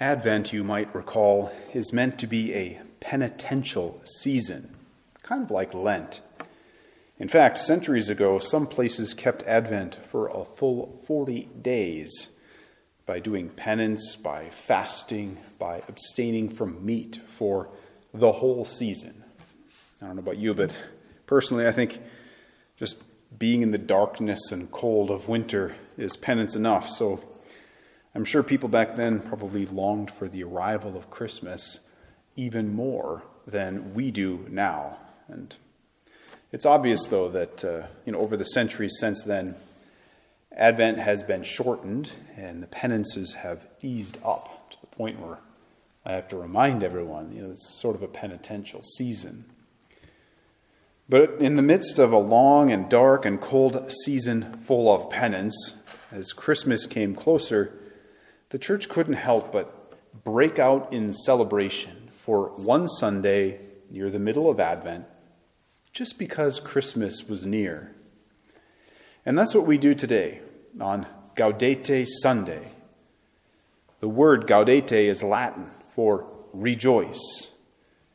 [0.00, 4.74] Advent, you might recall, is meant to be a penitential season,
[5.22, 6.22] kind of like Lent.
[7.18, 12.28] In fact, centuries ago, some places kept Advent for a full 40 days
[13.04, 17.68] by doing penance, by fasting, by abstaining from meat for
[18.14, 19.22] the whole season.
[20.00, 20.78] I don't know about you, but
[21.26, 22.00] personally, I think
[22.78, 22.96] just
[23.38, 26.88] being in the darkness and cold of winter is penance enough.
[26.88, 27.22] So
[28.14, 31.80] I'm sure people back then probably longed for the arrival of Christmas
[32.36, 34.98] even more than we do now.
[35.28, 35.54] And
[36.52, 39.54] it's obvious, though, that uh, you know over the centuries since then,
[40.52, 45.38] Advent has been shortened and the penances have eased up to the point where
[46.04, 49.44] I have to remind everyone, you know, it's sort of a penitential season.
[51.08, 55.74] But in the midst of a long and dark and cold season full of penance,
[56.10, 57.72] as Christmas came closer,
[58.50, 63.60] the church couldn't help but break out in celebration for one Sunday
[63.90, 65.06] near the middle of Advent,
[65.92, 67.94] just because Christmas was near.
[69.24, 70.40] And that's what we do today
[70.80, 72.66] on Gaudete Sunday.
[74.00, 77.50] The word gaudete is Latin for rejoice.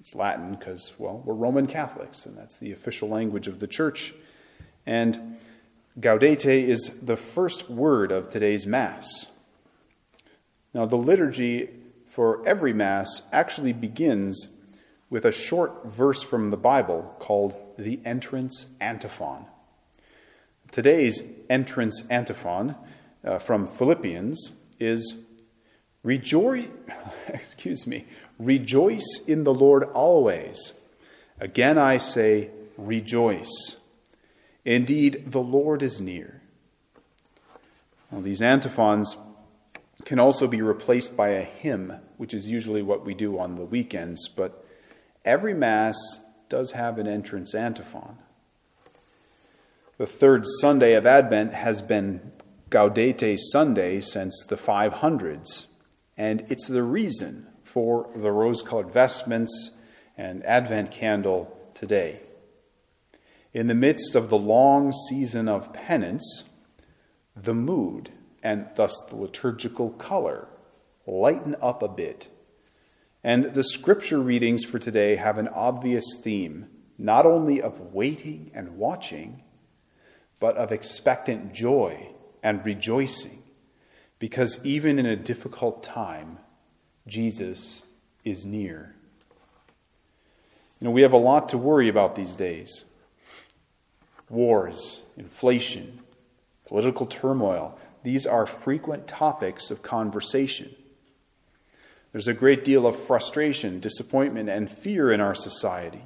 [0.00, 4.14] It's Latin because, well, we're Roman Catholics, and that's the official language of the church.
[4.86, 5.38] And
[5.98, 9.28] gaudete is the first word of today's Mass.
[10.74, 11.70] Now, the liturgy
[12.08, 14.48] for every Mass actually begins
[15.08, 19.46] with a short verse from the Bible called the entrance antiphon.
[20.72, 22.74] Today's entrance antiphon
[23.24, 25.14] uh, from Philippians is
[26.02, 26.66] rejoice,
[27.28, 28.06] excuse me,
[28.40, 30.72] rejoice in the Lord always.
[31.40, 33.76] Again I say, rejoice.
[34.64, 36.40] Indeed, the Lord is near.
[38.12, 39.16] These antiphons
[40.04, 43.64] can also be replaced by a hymn, which is usually what we do on the
[43.64, 44.64] weekends, but
[45.24, 45.96] every Mass
[46.48, 48.18] does have an entrance antiphon.
[49.96, 52.32] The third Sunday of Advent has been
[52.70, 55.66] Gaudete Sunday since the 500s,
[56.16, 59.70] and it's the reason for the rose colored vestments
[60.16, 62.20] and Advent candle today.
[63.52, 66.44] In the midst of the long season of penance,
[67.36, 68.10] the mood
[68.44, 70.46] and thus the liturgical color
[71.06, 72.28] lighten up a bit.
[73.24, 76.66] And the scripture readings for today have an obvious theme,
[76.98, 79.42] not only of waiting and watching,
[80.38, 82.10] but of expectant joy
[82.42, 83.42] and rejoicing.
[84.18, 86.38] Because even in a difficult time,
[87.06, 87.82] Jesus
[88.24, 88.94] is near.
[90.80, 92.84] You know, we have a lot to worry about these days
[94.28, 96.00] wars, inflation,
[96.66, 100.72] political turmoil, these are frequent topics of conversation.
[102.12, 106.04] There's a great deal of frustration, disappointment, and fear in our society.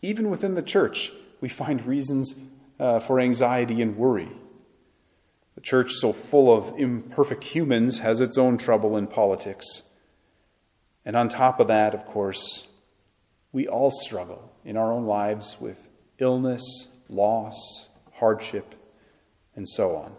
[0.00, 2.34] Even within the church, we find reasons
[2.80, 4.32] uh, for anxiety and worry.
[5.56, 9.66] The church, so full of imperfect humans, has its own trouble in politics.
[11.04, 12.66] And on top of that, of course,
[13.52, 15.88] we all struggle in our own lives with
[16.18, 18.74] illness, loss, hardship,
[19.54, 20.12] and so on.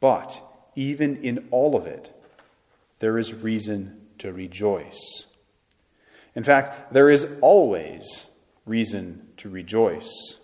[0.00, 0.42] But
[0.74, 2.12] even in all of it,
[3.00, 5.26] there is reason to rejoice.
[6.34, 8.26] In fact, there is always
[8.66, 10.36] reason to rejoice.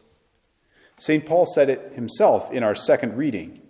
[0.98, 1.26] St.
[1.26, 3.60] Paul said it himself in our second reading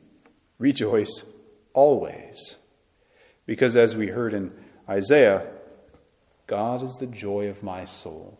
[0.58, 1.24] rejoice
[1.72, 2.58] always.
[3.46, 4.52] Because as we heard in
[4.88, 5.46] Isaiah,
[6.46, 8.38] God is the joy of my soul.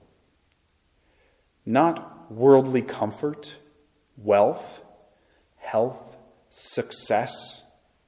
[1.67, 3.55] Not worldly comfort,
[4.17, 4.83] wealth,
[5.57, 6.14] health,
[6.55, 7.65] success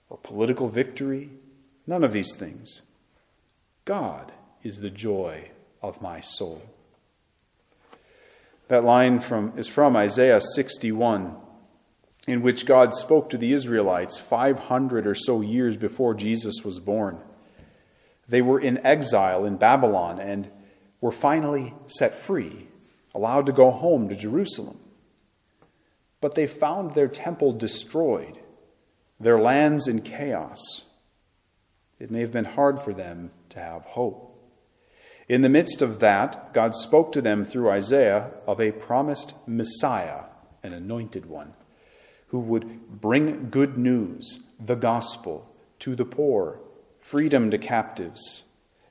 [0.08, 1.30] or political victory.
[1.86, 2.82] None of these things.
[3.84, 5.50] God is the joy
[5.82, 6.62] of my soul.
[8.68, 11.36] That line from, is from Isaiah 61,
[12.26, 17.18] in which God spoke to the Israelites 500 or so years before Jesus was born.
[18.28, 20.50] They were in exile in Babylon and
[21.00, 22.66] were finally set free,
[23.14, 24.80] allowed to go home to Jerusalem
[26.20, 28.38] but they found their temple destroyed,
[29.20, 30.84] their lands in chaos.
[31.98, 34.32] It may have been hard for them to have hope.
[35.28, 40.24] In the midst of that, God spoke to them through Isaiah of a promised Messiah,
[40.62, 41.54] an anointed one,
[42.28, 46.60] who would bring good news, the gospel, to the poor,
[47.00, 48.44] freedom to captives,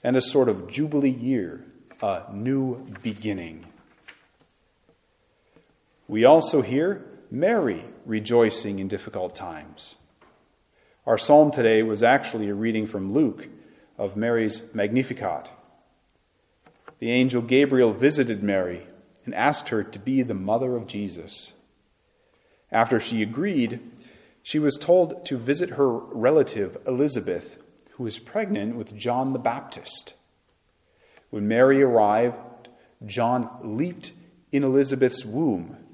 [0.04, 1.64] and a sort of jubilee year,
[2.02, 3.66] a new beginning.
[6.08, 7.06] We also hear
[7.36, 9.96] Mary rejoicing in difficult times.
[11.06, 13.50] Our psalm today was actually a reading from Luke
[13.98, 15.52] of Mary's Magnificat.
[17.00, 18.88] The angel Gabriel visited Mary
[19.26, 21.52] and asked her to be the mother of Jesus.
[22.72, 23.82] After she agreed,
[24.42, 27.58] she was told to visit her relative Elizabeth,
[27.92, 30.14] who was pregnant with John the Baptist.
[31.32, 32.70] When Mary arrived,
[33.06, 34.14] John leaped
[34.54, 35.85] in Elizabeth's womb,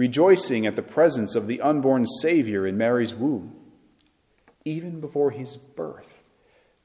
[0.00, 3.54] rejoicing at the presence of the unborn Savior in Mary's womb.
[4.64, 6.22] Even before his birth,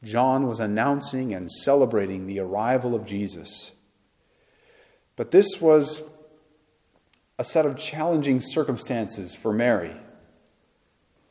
[0.03, 3.71] John was announcing and celebrating the arrival of Jesus.
[5.15, 6.03] But this was
[7.39, 9.95] a set of challenging circumstances for Mary.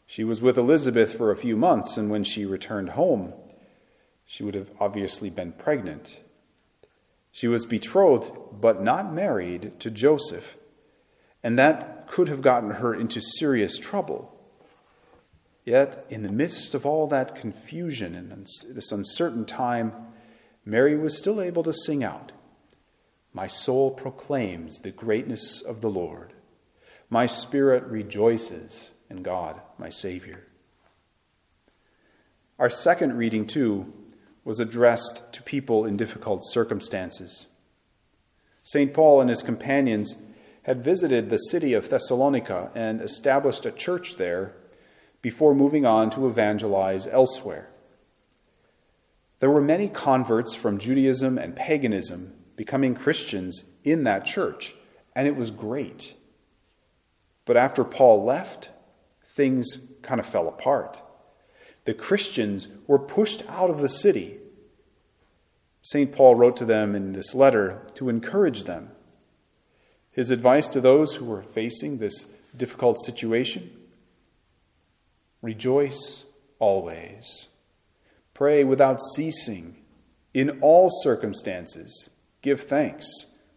[0.07, 3.35] She was with Elizabeth for a few months, and when she returned home,
[4.25, 6.19] she would have obviously been pregnant.
[7.31, 10.57] She was betrothed, but not married, to Joseph,
[11.45, 14.35] and that could have gotten her into serious trouble.
[15.65, 19.93] Yet, in the midst of all that confusion and this uncertain time,
[20.65, 22.33] Mary was still able to sing out
[23.35, 26.33] My soul proclaims the greatness of the Lord.
[27.11, 30.47] My spirit rejoices in God, my Savior.
[32.59, 33.93] Our second reading, too,
[34.45, 37.47] was addressed to people in difficult circumstances.
[38.63, 38.95] St.
[38.95, 40.15] Paul and his companions
[40.65, 44.55] had visited the city of Thessalonica and established a church there
[45.23, 47.69] before moving on to evangelize elsewhere.
[49.41, 54.75] There were many converts from Judaism and paganism becoming Christians in that church,
[55.15, 56.15] and it was great.
[57.45, 58.71] But after Paul left,
[59.35, 61.03] things kind of fell apart.
[61.85, 64.39] The Christians were pushed out of the city.
[65.83, 66.11] St.
[66.11, 68.93] Paul wrote to them in this letter to encourage them.
[70.15, 72.27] His advice to those who were facing this
[72.57, 73.71] difficult situation
[75.43, 76.25] rejoice
[76.59, 77.49] always,
[78.33, 79.77] pray without ceasing,
[80.33, 82.11] in all circumstances,
[82.43, 83.07] give thanks,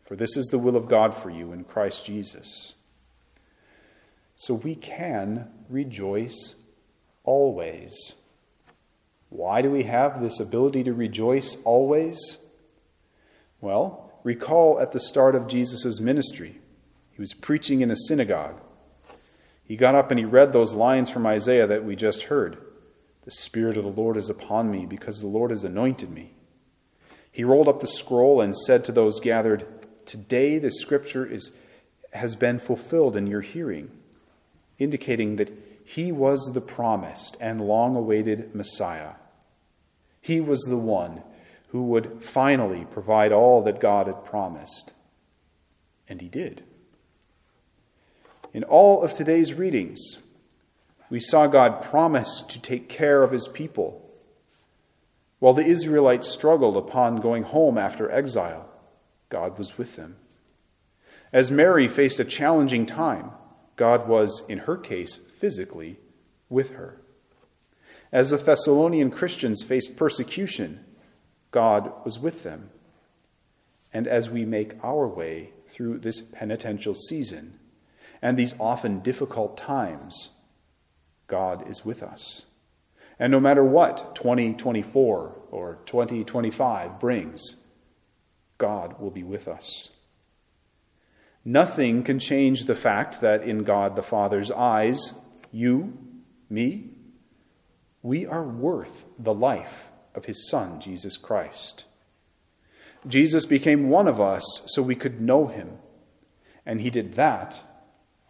[0.06, 2.74] for this is the will of God for you in Christ Jesus.
[4.36, 6.56] So we can rejoice
[7.24, 8.14] always.
[9.30, 12.38] Why do we have this ability to rejoice always?
[13.62, 16.60] Well, recall at the start of Jesus' ministry,
[17.12, 18.60] he was preaching in a synagogue.
[19.64, 22.58] He got up and he read those lines from Isaiah that we just heard
[23.24, 26.34] The Spirit of the Lord is upon me because the Lord has anointed me.
[27.32, 29.66] He rolled up the scroll and said to those gathered,
[30.06, 31.52] Today the scripture is,
[32.12, 33.92] has been fulfilled in your hearing,
[34.78, 35.54] indicating that
[35.86, 39.14] he was the promised and long awaited Messiah.
[40.20, 41.24] He was the one
[41.70, 44.94] who would finally provide all that God had promised.
[46.08, 46.64] And he did.
[48.54, 50.20] In all of today's readings,
[51.10, 54.04] we saw God promise to take care of his people.
[55.40, 58.68] While the Israelites struggled upon going home after exile,
[59.30, 60.16] God was with them.
[61.34, 63.32] As Mary faced a challenging time,
[63.76, 66.00] God was, in her case, physically
[66.50, 67.02] with her.
[68.12, 70.84] As the Thessalonian Christians faced persecution,
[71.52, 72.70] God was with them.
[73.94, 77.60] And as we make our way through this penitential season
[78.22, 80.30] and these often difficult times,
[81.28, 82.46] God is with us.
[83.20, 87.56] And no matter what 2024 or 2025 brings,
[88.58, 89.90] God will be with us.
[91.44, 95.14] Nothing can change the fact that in God the Father's eyes,
[95.52, 95.98] you,
[96.50, 96.90] me,
[98.02, 101.86] we are worth the life of his Son, Jesus Christ.
[103.08, 105.78] Jesus became one of us so we could know him,
[106.66, 107.62] and he did that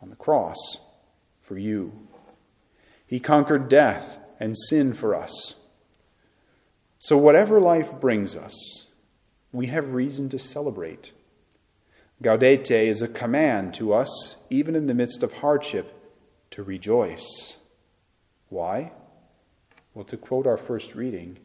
[0.01, 0.57] on the cross
[1.41, 1.93] for you.
[3.07, 5.55] He conquered death and sin for us.
[6.99, 8.87] So, whatever life brings us,
[9.51, 11.11] we have reason to celebrate.
[12.21, 15.93] Gaudete is a command to us, even in the midst of hardship,
[16.51, 17.57] to rejoice.
[18.49, 18.91] Why?
[19.93, 21.37] Well, to quote our first reading,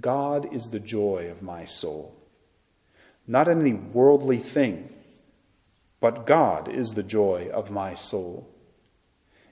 [0.00, 2.14] God is the joy of my soul.
[3.26, 4.92] Not any worldly thing,
[6.00, 8.48] but God is the joy of my soul.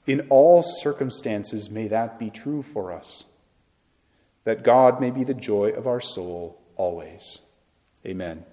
[0.06, 3.24] In all circumstances, may that be true for us,
[4.44, 7.38] that God may be the joy of our soul always.
[8.04, 8.44] Amen.